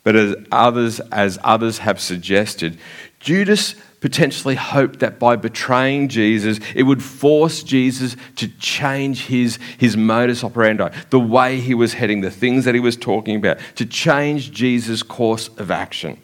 But 0.03 0.15
as 0.15 0.35
others, 0.51 0.99
as 1.11 1.37
others 1.43 1.79
have 1.79 1.99
suggested, 1.99 2.77
Judas 3.19 3.75
potentially 3.99 4.55
hoped 4.55 4.99
that 4.99 5.19
by 5.19 5.35
betraying 5.35 6.07
Jesus, 6.07 6.59
it 6.73 6.83
would 6.83 7.03
force 7.03 7.63
Jesus 7.63 8.15
to 8.37 8.47
change 8.59 9.25
his, 9.25 9.59
his 9.77 9.97
modus 9.97 10.43
operandi, 10.43 10.89
the 11.09 11.19
way 11.19 11.59
he 11.59 11.73
was 11.73 11.93
heading, 11.93 12.21
the 12.21 12.31
things 12.31 12.65
that 12.65 12.75
he 12.75 12.79
was 12.79 12.95
talking 12.95 13.35
about, 13.35 13.59
to 13.75 13.85
change 13.85 14.51
Jesus' 14.51 15.03
course 15.03 15.49
of 15.57 15.69
action. 15.69 16.17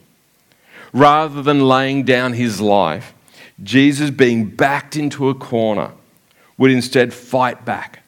Rather 0.94 1.42
than 1.42 1.68
laying 1.68 2.04
down 2.04 2.32
his 2.34 2.62
life, 2.62 3.14
Jesus, 3.64 4.10
being 4.10 4.50
backed 4.50 4.96
into 4.96 5.30
a 5.30 5.36
corner, 5.36 5.92
would 6.58 6.72
instead 6.72 7.14
fight 7.14 7.66
back 7.66 8.04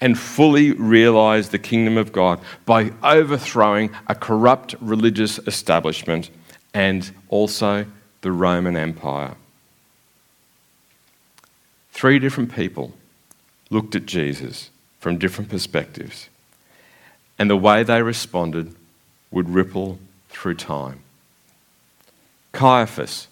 and 0.00 0.18
fully 0.18 0.72
realize 0.72 1.50
the 1.50 1.58
kingdom 1.58 1.98
of 1.98 2.12
God 2.12 2.40
by 2.64 2.92
overthrowing 3.02 3.90
a 4.06 4.14
corrupt 4.14 4.74
religious 4.80 5.38
establishment 5.46 6.30
and 6.72 7.10
also 7.28 7.86
the 8.22 8.32
Roman 8.32 8.76
Empire. 8.76 9.34
Three 11.92 12.18
different 12.18 12.54
people 12.54 12.94
looked 13.68 13.94
at 13.94 14.06
Jesus 14.06 14.70
from 15.00 15.18
different 15.18 15.50
perspectives, 15.50 16.28
and 17.38 17.50
the 17.50 17.56
way 17.56 17.82
they 17.82 18.02
responded 18.02 18.74
would 19.30 19.50
ripple 19.50 19.98
through 20.28 20.54
time. 20.54 21.00
Caiaphas 22.52 23.28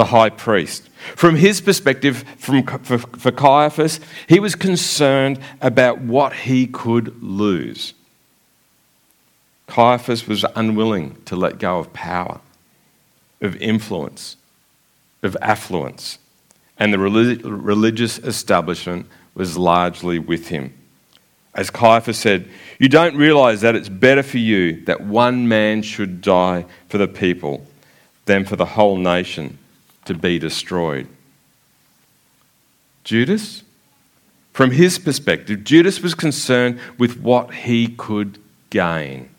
the 0.00 0.06
high 0.06 0.30
priest. 0.30 0.88
From 1.14 1.36
his 1.36 1.60
perspective, 1.60 2.24
from, 2.38 2.64
for, 2.64 2.96
for 2.96 3.30
Caiaphas, 3.30 4.00
he 4.26 4.40
was 4.40 4.54
concerned 4.54 5.38
about 5.60 6.00
what 6.00 6.32
he 6.32 6.66
could 6.66 7.22
lose. 7.22 7.92
Caiaphas 9.66 10.26
was 10.26 10.46
unwilling 10.56 11.18
to 11.26 11.36
let 11.36 11.58
go 11.58 11.78
of 11.78 11.92
power, 11.92 12.40
of 13.42 13.56
influence, 13.56 14.38
of 15.22 15.36
affluence, 15.42 16.18
and 16.78 16.94
the 16.94 16.98
relig- 16.98 17.44
religious 17.44 18.16
establishment 18.18 19.04
was 19.34 19.58
largely 19.58 20.18
with 20.18 20.48
him. 20.48 20.72
As 21.54 21.68
Caiaphas 21.68 22.16
said, 22.16 22.48
You 22.78 22.88
don't 22.88 23.16
realize 23.18 23.60
that 23.60 23.76
it's 23.76 23.90
better 23.90 24.22
for 24.22 24.38
you 24.38 24.82
that 24.86 25.02
one 25.02 25.46
man 25.46 25.82
should 25.82 26.22
die 26.22 26.64
for 26.88 26.96
the 26.96 27.08
people 27.08 27.66
than 28.24 28.46
for 28.46 28.56
the 28.56 28.64
whole 28.64 28.96
nation 28.96 29.58
to 30.10 30.14
be 30.18 30.40
destroyed. 30.40 31.06
Judas? 33.04 33.62
From 34.52 34.72
his 34.72 34.98
perspective, 34.98 35.62
Judas 35.62 36.00
was 36.00 36.16
concerned 36.16 36.80
with 36.98 37.20
what 37.20 37.54
he 37.54 37.86
could 37.86 38.38
gain. 38.70 39.30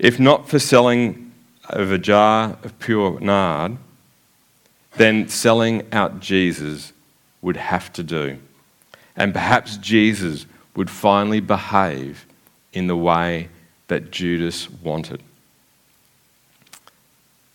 If 0.00 0.18
not 0.18 0.48
for 0.48 0.58
selling 0.58 1.32
of 1.68 1.92
a 1.92 1.98
jar 1.98 2.58
of 2.64 2.76
pure 2.80 3.20
nard, 3.20 3.76
then 4.96 5.28
selling 5.28 5.86
out 5.92 6.18
Jesus 6.18 6.92
would 7.40 7.56
have 7.56 7.92
to 7.92 8.02
do. 8.02 8.38
And 9.14 9.32
perhaps 9.32 9.76
Jesus 9.76 10.46
would 10.74 10.90
finally 10.90 11.38
behave 11.38 12.26
in 12.72 12.88
the 12.88 12.96
way 12.96 13.50
that 13.86 14.10
Judas 14.10 14.68
wanted. 14.68 15.22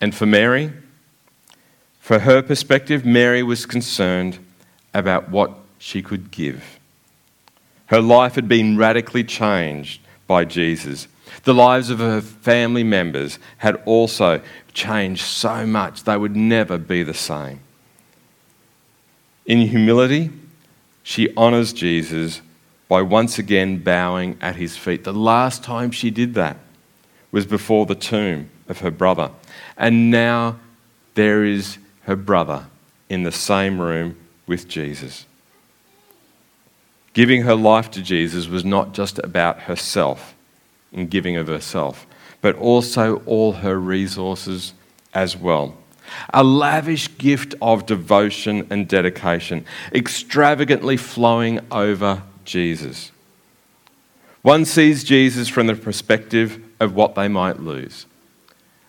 And 0.00 0.14
for 0.14 0.24
Mary, 0.24 0.72
for 2.04 2.18
her 2.18 2.42
perspective, 2.42 3.06
Mary 3.06 3.42
was 3.42 3.64
concerned 3.64 4.38
about 4.92 5.30
what 5.30 5.54
she 5.78 6.02
could 6.02 6.30
give. 6.30 6.78
Her 7.86 8.02
life 8.02 8.34
had 8.34 8.46
been 8.46 8.76
radically 8.76 9.24
changed 9.24 10.02
by 10.26 10.44
Jesus. 10.44 11.08
The 11.44 11.54
lives 11.54 11.88
of 11.88 12.00
her 12.00 12.20
family 12.20 12.84
members 12.84 13.38
had 13.56 13.82
also 13.86 14.42
changed 14.74 15.22
so 15.22 15.64
much 15.64 16.04
they 16.04 16.18
would 16.18 16.36
never 16.36 16.76
be 16.76 17.02
the 17.02 17.14
same. 17.14 17.60
In 19.46 19.66
humility, 19.66 20.28
she 21.02 21.34
honours 21.38 21.72
Jesus 21.72 22.42
by 22.86 23.00
once 23.00 23.38
again 23.38 23.78
bowing 23.78 24.36
at 24.42 24.56
his 24.56 24.76
feet. 24.76 25.04
The 25.04 25.14
last 25.14 25.64
time 25.64 25.90
she 25.90 26.10
did 26.10 26.34
that 26.34 26.58
was 27.32 27.46
before 27.46 27.86
the 27.86 27.94
tomb 27.94 28.50
of 28.68 28.80
her 28.80 28.90
brother. 28.90 29.30
And 29.78 30.10
now 30.10 30.60
there 31.14 31.44
is 31.44 31.78
her 32.06 32.16
brother 32.16 32.66
in 33.08 33.22
the 33.22 33.32
same 33.32 33.80
room 33.80 34.16
with 34.46 34.68
Jesus. 34.68 35.26
Giving 37.12 37.42
her 37.42 37.54
life 37.54 37.90
to 37.92 38.02
Jesus 38.02 38.48
was 38.48 38.64
not 38.64 38.92
just 38.92 39.18
about 39.20 39.62
herself 39.62 40.34
and 40.92 41.10
giving 41.10 41.36
of 41.36 41.46
herself, 41.46 42.06
but 42.40 42.56
also 42.56 43.22
all 43.24 43.52
her 43.52 43.78
resources 43.78 44.74
as 45.14 45.36
well. 45.36 45.76
A 46.32 46.44
lavish 46.44 47.16
gift 47.16 47.54
of 47.62 47.86
devotion 47.86 48.66
and 48.68 48.86
dedication, 48.86 49.64
extravagantly 49.92 50.96
flowing 50.96 51.60
over 51.70 52.22
Jesus. 52.44 53.10
One 54.42 54.66
sees 54.66 55.04
Jesus 55.04 55.48
from 55.48 55.68
the 55.68 55.74
perspective 55.74 56.62
of 56.78 56.94
what 56.94 57.14
they 57.14 57.28
might 57.28 57.60
lose. 57.60 58.06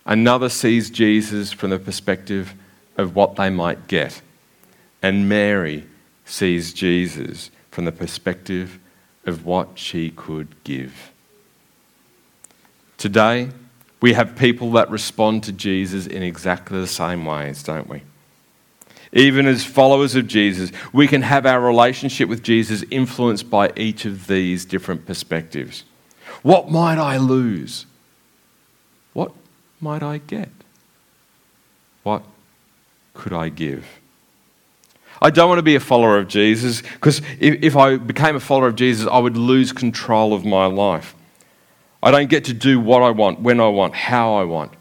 Another 0.05 0.49
sees 0.49 0.89
Jesus 0.89 1.53
from 1.53 1.69
the 1.69 1.79
perspective 1.79 2.53
of 2.97 3.15
what 3.15 3.35
they 3.35 3.49
might 3.49 3.87
get. 3.87 4.21
And 5.01 5.29
Mary 5.29 5.85
sees 6.25 6.73
Jesus 6.73 7.51
from 7.71 7.85
the 7.85 7.91
perspective 7.91 8.79
of 9.25 9.45
what 9.45 9.77
she 9.77 10.09
could 10.11 10.55
give. 10.63 11.11
Today, 12.97 13.49
we 14.01 14.13
have 14.13 14.35
people 14.35 14.71
that 14.71 14.89
respond 14.89 15.43
to 15.43 15.51
Jesus 15.51 16.07
in 16.07 16.23
exactly 16.23 16.79
the 16.79 16.87
same 16.87 17.25
ways, 17.25 17.63
don't 17.63 17.89
we? 17.89 18.03
Even 19.11 19.47
as 19.47 19.63
followers 19.63 20.15
of 20.15 20.27
Jesus, 20.27 20.71
we 20.91 21.07
can 21.07 21.21
have 21.21 21.45
our 21.45 21.61
relationship 21.61 22.27
with 22.27 22.43
Jesus 22.43 22.83
influenced 22.91 23.49
by 23.49 23.71
each 23.75 24.05
of 24.05 24.27
these 24.27 24.65
different 24.65 25.05
perspectives. 25.05 25.83
What 26.43 26.69
might 26.69 26.97
I 26.97 27.17
lose? 27.17 27.85
What 29.13 29.31
might 29.79 30.03
I 30.03 30.17
get? 30.17 30.49
What 32.03 32.23
could 33.15 33.33
I 33.33 33.49
give? 33.49 33.85
I 35.21 35.29
don't 35.29 35.49
want 35.49 35.59
to 35.59 35.63
be 35.63 35.75
a 35.75 35.79
follower 35.79 36.17
of 36.17 36.27
Jesus 36.27 36.81
because 36.81 37.19
if, 37.39 37.63
if 37.63 37.75
I 37.75 37.97
became 37.97 38.35
a 38.35 38.39
follower 38.39 38.67
of 38.67 38.75
Jesus, 38.75 39.07
I 39.09 39.17
would 39.17 39.37
lose 39.37 39.71
control 39.71 40.33
of 40.33 40.45
my 40.45 40.65
life. 40.65 41.15
I 42.03 42.11
don't 42.11 42.29
get 42.29 42.45
to 42.45 42.53
do 42.53 42.79
what 42.79 43.01
I 43.01 43.09
want, 43.09 43.39
when 43.39 43.59
I 43.59 43.67
want, 43.67 43.95
how 43.95 44.35
I 44.35 44.43
want. 44.43 44.73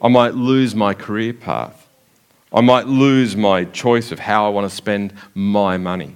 I 0.00 0.08
might 0.08 0.34
lose 0.34 0.74
my 0.74 0.94
career 0.94 1.34
path. 1.34 1.86
I 2.52 2.62
might 2.62 2.86
lose 2.86 3.36
my 3.36 3.64
choice 3.64 4.12
of 4.12 4.18
how 4.18 4.46
I 4.46 4.48
want 4.48 4.70
to 4.70 4.74
spend 4.74 5.12
my 5.34 5.76
money. 5.76 6.14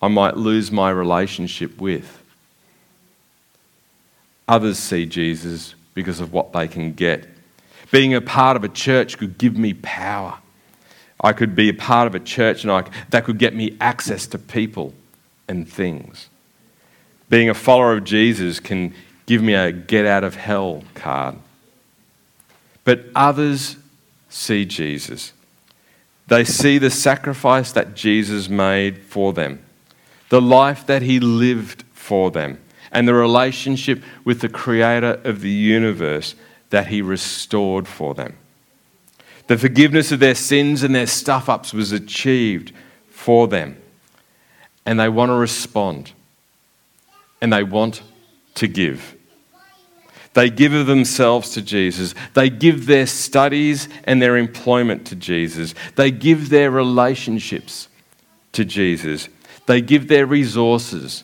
I 0.00 0.08
might 0.08 0.36
lose 0.36 0.70
my 0.70 0.90
relationship 0.90 1.78
with. 1.80 2.22
Others 4.48 4.78
see 4.78 5.06
Jesus 5.06 5.74
because 5.92 6.20
of 6.20 6.32
what 6.32 6.52
they 6.52 6.68
can 6.68 6.92
get. 6.92 7.26
Being 7.90 8.14
a 8.14 8.20
part 8.20 8.56
of 8.56 8.64
a 8.64 8.68
church 8.68 9.18
could 9.18 9.38
give 9.38 9.56
me 9.56 9.74
power. 9.74 10.38
I 11.20 11.32
could 11.32 11.54
be 11.54 11.68
a 11.68 11.74
part 11.74 12.06
of 12.06 12.14
a 12.14 12.20
church 12.20 12.64
and 12.64 12.72
I, 12.72 12.84
that 13.10 13.24
could 13.24 13.38
get 13.38 13.54
me 13.54 13.76
access 13.80 14.26
to 14.28 14.38
people 14.38 14.92
and 15.48 15.68
things. 15.68 16.28
Being 17.28 17.48
a 17.48 17.54
follower 17.54 17.92
of 17.92 18.04
Jesus 18.04 18.60
can 18.60 18.94
give 19.26 19.42
me 19.42 19.54
a 19.54 19.72
get 19.72 20.06
out 20.06 20.24
of 20.24 20.36
hell 20.36 20.84
card. 20.94 21.36
But 22.84 23.06
others 23.14 23.76
see 24.28 24.64
Jesus. 24.64 25.32
They 26.26 26.44
see 26.44 26.78
the 26.78 26.90
sacrifice 26.90 27.72
that 27.72 27.94
Jesus 27.94 28.48
made 28.48 29.02
for 29.02 29.32
them, 29.32 29.64
the 30.28 30.40
life 30.40 30.86
that 30.86 31.02
he 31.02 31.20
lived 31.20 31.84
for 31.92 32.30
them, 32.30 32.60
and 32.90 33.06
the 33.06 33.14
relationship 33.14 34.02
with 34.24 34.40
the 34.40 34.48
creator 34.48 35.20
of 35.24 35.40
the 35.40 35.50
universe 35.50 36.34
that 36.74 36.88
he 36.88 37.00
restored 37.00 37.86
for 37.86 38.14
them. 38.14 38.36
The 39.46 39.56
forgiveness 39.56 40.10
of 40.10 40.18
their 40.18 40.34
sins 40.34 40.82
and 40.82 40.92
their 40.92 41.06
stuff 41.06 41.48
ups 41.48 41.72
was 41.72 41.92
achieved 41.92 42.72
for 43.08 43.46
them. 43.46 43.80
And 44.84 44.98
they 44.98 45.08
want 45.08 45.30
to 45.30 45.34
respond. 45.34 46.10
And 47.40 47.52
they 47.52 47.62
want 47.62 48.02
to 48.56 48.66
give. 48.66 49.14
They 50.32 50.50
give 50.50 50.72
of 50.72 50.88
themselves 50.88 51.50
to 51.50 51.62
Jesus. 51.62 52.12
They 52.32 52.50
give 52.50 52.86
their 52.86 53.06
studies 53.06 53.88
and 54.02 54.20
their 54.20 54.36
employment 54.36 55.06
to 55.06 55.14
Jesus. 55.14 55.76
They 55.94 56.10
give 56.10 56.48
their 56.48 56.72
relationships 56.72 57.86
to 58.50 58.64
Jesus. 58.64 59.28
They 59.66 59.80
give 59.80 60.08
their 60.08 60.26
resources 60.26 61.22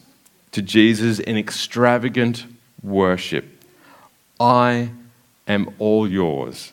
to 0.52 0.62
Jesus 0.62 1.18
in 1.18 1.36
extravagant 1.36 2.46
worship. 2.84 3.46
I 4.38 4.90
am 5.50 5.74
all 5.78 6.08
yours, 6.08 6.72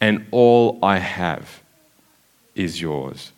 and 0.00 0.26
all 0.30 0.78
I 0.82 0.98
have 0.98 1.62
is 2.54 2.80
yours. 2.80 3.32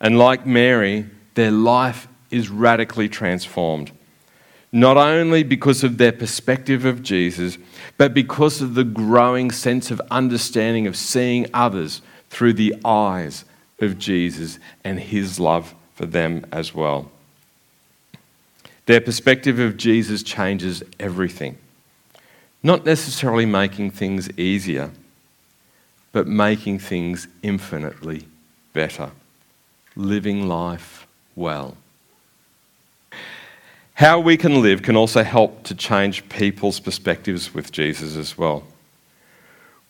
And 0.00 0.18
like 0.18 0.46
Mary, 0.46 1.06
their 1.34 1.50
life 1.50 2.08
is 2.30 2.50
radically 2.50 3.08
transformed 3.08 3.90
not 4.74 4.96
only 4.96 5.44
because 5.44 5.84
of 5.84 5.98
their 5.98 6.10
perspective 6.10 6.84
of 6.84 7.00
Jesus, 7.00 7.58
but 7.96 8.12
because 8.12 8.60
of 8.60 8.74
the 8.74 8.82
growing 8.82 9.52
sense 9.52 9.92
of 9.92 10.02
understanding 10.10 10.88
of 10.88 10.96
seeing 10.96 11.46
others 11.54 12.02
through 12.28 12.52
the 12.52 12.74
eyes 12.84 13.44
of 13.78 13.96
Jesus 13.98 14.58
and 14.82 14.98
his 14.98 15.38
love 15.38 15.76
for 15.94 16.06
them 16.06 16.44
as 16.50 16.74
well. 16.74 17.08
Their 18.86 19.00
perspective 19.00 19.60
of 19.60 19.76
Jesus 19.76 20.24
changes 20.24 20.82
everything. 20.98 21.56
Not 22.64 22.86
necessarily 22.86 23.44
making 23.44 23.90
things 23.90 24.30
easier, 24.38 24.90
but 26.12 26.26
making 26.26 26.78
things 26.78 27.28
infinitely 27.42 28.26
better. 28.72 29.10
Living 29.94 30.48
life 30.48 31.06
well. 31.36 31.76
How 33.92 34.18
we 34.18 34.38
can 34.38 34.62
live 34.62 34.80
can 34.80 34.96
also 34.96 35.22
help 35.22 35.62
to 35.64 35.74
change 35.74 36.26
people's 36.30 36.80
perspectives 36.80 37.52
with 37.52 37.70
Jesus 37.70 38.16
as 38.16 38.38
well. 38.38 38.64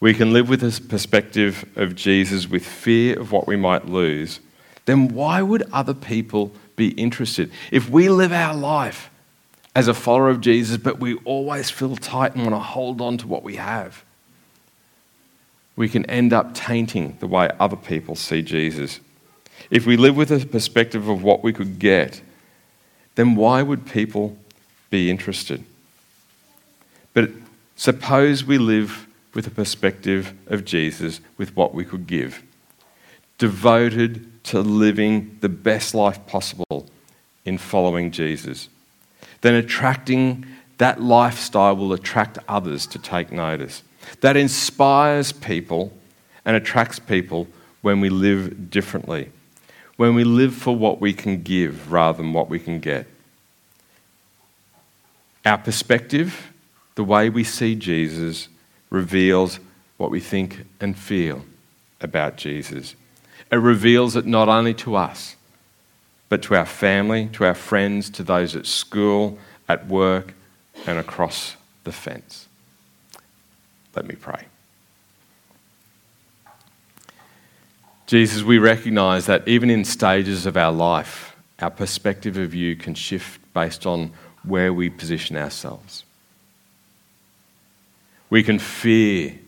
We 0.01 0.13
can 0.13 0.33
live 0.33 0.49
with 0.49 0.65
a 0.65 0.81
perspective 0.89 1.65
of 1.77 1.95
Jesus 1.95 2.51
with 2.51 2.67
fear 2.67 3.21
of 3.21 3.31
what 3.31 3.47
we 3.47 3.55
might 3.55 3.89
lose. 3.89 4.41
Then 4.85 5.15
why 5.15 5.43
would 5.43 5.63
other 5.73 5.95
people 5.95 6.53
be 6.75 6.89
interested? 6.89 7.53
If 7.71 7.89
we 7.89 8.09
live 8.09 8.33
our 8.33 8.53
life 8.53 9.11
as 9.75 9.89
a 9.89 9.95
follower 9.95 10.29
of 10.29 10.41
Jesus, 10.41 10.77
but 10.77 11.01
we 11.01 11.15
always 11.25 11.71
feel 11.71 11.97
tight 11.97 12.35
and 12.35 12.43
want 12.43 12.55
to 12.55 12.61
hold 12.61 13.01
on 13.01 13.19
to 13.19 13.27
what 13.27 13.43
we 13.43 13.57
have, 13.57 14.05
we 15.77 15.89
can 15.89 16.05
end 16.07 16.33
up 16.33 16.55
tainting 16.55 17.17
the 17.19 17.27
way 17.27 17.51
other 17.59 17.77
people 17.77 18.15
see 18.15 18.43
Jesus. 18.43 19.01
If 19.71 19.87
we 19.87 19.97
live 19.97 20.17
with 20.17 20.31
a 20.31 20.47
perspective 20.47 21.09
of 21.09 21.23
what 21.23 21.43
we 21.43 21.53
could 21.53 21.79
get, 21.79 22.21
then 23.17 23.35
why 23.35 23.63
would 23.63 23.87
people 23.87 24.37
be 24.91 25.11
interested? 25.11 25.65
But 27.13 27.31
suppose 27.75 28.45
we 28.45 28.59
live 28.59 29.09
with 29.35 29.47
a 29.49 29.51
perspective 29.51 30.33
of 30.47 30.65
Jesus 30.65 31.21
with 31.37 31.57
what 31.57 31.75
we 31.75 31.85
could 31.85 32.07
give, 32.07 32.43
devoted 33.39 34.45
to 34.45 34.61
living 34.61 35.39
the 35.41 35.49
best 35.49 35.95
life 35.95 36.25
possible 36.27 36.89
in 37.45 37.59
following 37.59 38.13
Jesus. 38.13 38.69
Then 39.45 39.55
attracting 39.55 40.47
that 40.79 41.01
lifestyle 41.01 41.77
will 41.77 41.93
attract 41.93 42.39
others 42.49 42.87
to 42.89 42.99
take 42.99 43.31
notice. 43.31 43.83
That 44.23 44.37
inspires 44.37 45.33
people 45.33 45.93
and 46.45 46.57
attracts 46.57 46.99
people 46.99 47.47
when 47.83 48.01
we 48.01 48.09
live 48.09 48.71
differently 48.71 49.31
when 49.97 50.15
we 50.15 50.25
live 50.25 50.55
for 50.55 50.75
what 50.75 51.01
we 51.01 51.13
can 51.13 51.43
give 51.43 51.93
rather 51.93 52.19
than 52.19 52.33
what 52.33 52.49
we 52.49 52.59
can 52.59 52.81
get. 52.81 53.07
Our 55.45 55.59
perspective, 55.59 56.53
the 56.95 57.05
way 57.05 57.31
we 57.31 57.45
see 57.45 57.75
Jesus, 57.75 58.49
reveals 58.91 59.61
what 59.97 60.11
we 60.11 60.21
think 60.21 60.65
and 60.81 60.99
feel 60.99 61.45
about 62.01 62.37
Jesus. 62.37 62.95
It 63.53 63.57
reveals 63.57 64.17
it 64.17 64.27
not 64.27 64.49
only 64.49 64.75
to 64.75 64.97
us, 64.97 65.37
but 66.35 66.42
to 66.42 66.57
our 66.57 66.66
family, 66.66 67.29
to 67.29 67.44
our 67.44 67.55
friends, 67.55 68.11
to 68.11 68.25
those 68.25 68.57
at 68.57 68.66
school, 68.66 69.38
at 69.68 69.87
work, 69.87 70.35
and 70.85 70.99
across 70.99 71.55
the 71.85 71.92
fence. 71.92 72.49
Let 73.94 74.05
me 74.05 74.16
pray. 74.16 74.47
Jesus, 78.09 78.42
we 78.42 78.59
recognize 78.59 79.27
that 79.27 79.47
even 79.47 79.70
in 79.70 79.85
stages 79.85 80.44
of 80.44 80.57
our 80.57 80.73
life, 80.73 81.37
our 81.61 81.70
perspective 81.70 82.37
of 82.37 82.53
you 82.53 82.75
can 82.75 82.97
shift 82.97 83.40
based 83.55 83.87
on 83.87 84.11
where 84.42 84.73
we 84.73 84.90
position 84.90 85.37
ourselves. 85.37 86.05
We 88.29 88.42
can 88.42 88.59
fear 88.59 89.38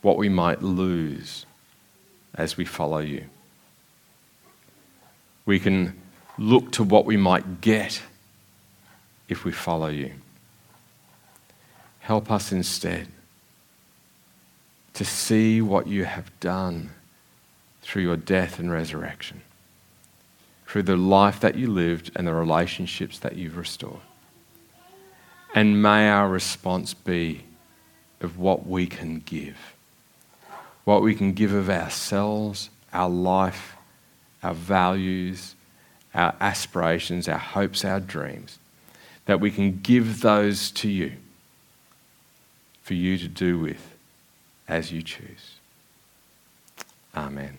what 0.00 0.16
we 0.16 0.28
might 0.28 0.62
lose 0.62 1.44
as 2.36 2.56
we 2.56 2.64
follow 2.64 2.98
you. 2.98 3.24
We 5.44 5.58
can 5.58 6.05
look 6.38 6.72
to 6.72 6.84
what 6.84 7.04
we 7.04 7.16
might 7.16 7.60
get 7.60 8.02
if 9.28 9.44
we 9.44 9.52
follow 9.52 9.88
you. 9.88 10.12
Help 12.00 12.30
us 12.30 12.52
instead 12.52 13.08
to 14.94 15.04
see 15.04 15.60
what 15.60 15.86
you 15.86 16.04
have 16.04 16.30
done 16.40 16.90
through 17.82 18.02
your 18.02 18.16
death 18.16 18.58
and 18.58 18.70
resurrection, 18.70 19.42
through 20.66 20.82
the 20.82 20.96
life 20.96 21.40
that 21.40 21.54
you 21.54 21.70
lived 21.70 22.10
and 22.16 22.26
the 22.26 22.32
relationships 22.32 23.18
that 23.18 23.36
you've 23.36 23.56
restored. 23.56 24.00
And 25.54 25.82
may 25.82 26.08
our 26.08 26.28
response 26.28 26.94
be 26.94 27.44
of 28.20 28.38
what 28.38 28.66
we 28.66 28.86
can 28.86 29.20
give, 29.20 29.56
what 30.84 31.02
we 31.02 31.14
can 31.14 31.32
give 31.32 31.52
of 31.52 31.68
ourselves, 31.68 32.70
our 32.92 33.08
life, 33.08 33.76
our 34.42 34.54
values, 34.54 35.54
our 36.16 36.34
aspirations, 36.40 37.28
our 37.28 37.38
hopes, 37.38 37.84
our 37.84 38.00
dreams, 38.00 38.58
that 39.26 39.38
we 39.38 39.50
can 39.50 39.80
give 39.80 40.22
those 40.22 40.70
to 40.72 40.88
you 40.88 41.12
for 42.82 42.94
you 42.94 43.18
to 43.18 43.28
do 43.28 43.58
with 43.58 43.94
as 44.66 44.90
you 44.90 45.02
choose. 45.02 45.56
Amen. 47.14 47.58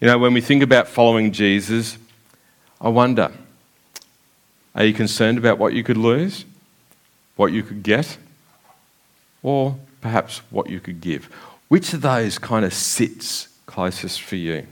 You 0.00 0.08
know, 0.08 0.18
when 0.18 0.34
we 0.34 0.40
think 0.40 0.62
about 0.62 0.88
following 0.88 1.32
Jesus, 1.32 1.98
I 2.80 2.88
wonder 2.88 3.32
are 4.74 4.84
you 4.84 4.92
concerned 4.92 5.38
about 5.38 5.58
what 5.58 5.72
you 5.72 5.82
could 5.82 5.96
lose, 5.96 6.44
what 7.36 7.46
you 7.46 7.62
could 7.62 7.82
get, 7.82 8.18
or 9.42 9.78
perhaps 10.02 10.42
what 10.50 10.68
you 10.68 10.80
could 10.80 11.00
give? 11.00 11.24
Which 11.68 11.94
of 11.94 12.02
those 12.02 12.38
kind 12.38 12.64
of 12.64 12.74
sits 12.74 13.48
closest 13.64 14.20
for 14.20 14.36
you? 14.36 14.66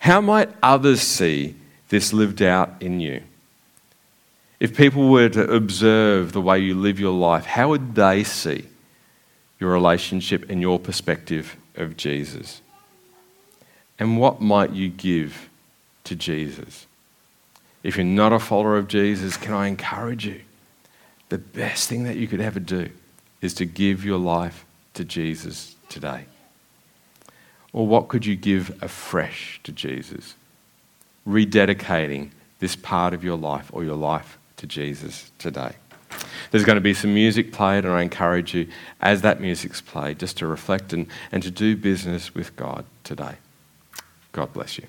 How 0.00 0.20
might 0.20 0.50
others 0.62 1.00
see 1.00 1.56
this 1.88 2.12
lived 2.12 2.42
out 2.42 2.74
in 2.80 3.00
you? 3.00 3.22
If 4.60 4.76
people 4.76 5.08
were 5.08 5.28
to 5.28 5.50
observe 5.50 6.32
the 6.32 6.40
way 6.40 6.58
you 6.58 6.74
live 6.74 7.00
your 7.00 7.12
life, 7.12 7.44
how 7.44 7.70
would 7.70 7.94
they 7.94 8.24
see 8.24 8.64
your 9.58 9.70
relationship 9.70 10.48
and 10.48 10.60
your 10.60 10.78
perspective 10.78 11.56
of 11.76 11.96
Jesus? 11.96 12.62
And 13.98 14.18
what 14.18 14.40
might 14.40 14.72
you 14.72 14.88
give 14.88 15.48
to 16.04 16.16
Jesus? 16.16 16.86
If 17.82 17.96
you're 17.96 18.04
not 18.04 18.32
a 18.32 18.38
follower 18.38 18.76
of 18.78 18.88
Jesus, 18.88 19.36
can 19.36 19.52
I 19.52 19.66
encourage 19.66 20.26
you? 20.26 20.40
The 21.28 21.38
best 21.38 21.88
thing 21.88 22.04
that 22.04 22.16
you 22.16 22.26
could 22.26 22.40
ever 22.40 22.60
do 22.60 22.90
is 23.40 23.54
to 23.54 23.66
give 23.66 24.04
your 24.04 24.18
life 24.18 24.64
to 24.94 25.04
Jesus 25.04 25.76
today. 25.88 26.24
Or 27.74 27.86
what 27.86 28.08
could 28.08 28.24
you 28.24 28.36
give 28.36 28.82
afresh 28.82 29.60
to 29.64 29.72
Jesus? 29.72 30.36
Rededicating 31.28 32.30
this 32.60 32.76
part 32.76 33.12
of 33.12 33.22
your 33.22 33.36
life 33.36 33.68
or 33.72 33.84
your 33.84 33.96
life 33.96 34.38
to 34.56 34.66
Jesus 34.66 35.30
today. 35.38 35.72
There's 36.50 36.64
going 36.64 36.76
to 36.76 36.80
be 36.80 36.94
some 36.94 37.12
music 37.12 37.52
played, 37.52 37.84
and 37.84 37.92
I 37.92 38.02
encourage 38.02 38.54
you, 38.54 38.68
as 39.00 39.22
that 39.22 39.40
music's 39.40 39.80
played, 39.80 40.20
just 40.20 40.38
to 40.38 40.46
reflect 40.46 40.92
and, 40.92 41.08
and 41.32 41.42
to 41.42 41.50
do 41.50 41.76
business 41.76 42.32
with 42.32 42.54
God 42.54 42.84
today. 43.02 43.34
God 44.30 44.52
bless 44.52 44.78
you. 44.78 44.86